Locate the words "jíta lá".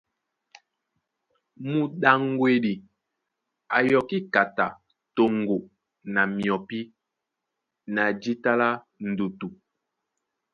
8.21-8.69